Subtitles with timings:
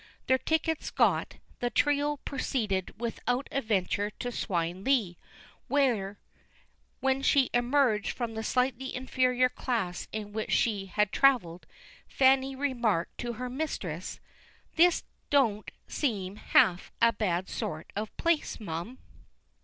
[0.25, 5.13] Their tickets got, the trio proceeded without adventure to Swineleigh,
[5.67, 6.17] where,
[7.01, 11.67] when she emerged from the slightly inferior class in which she had travelled,
[12.07, 14.19] Fanny remarked to her mistress:
[14.75, 18.97] "This don't seem half a bad sort of place, mum."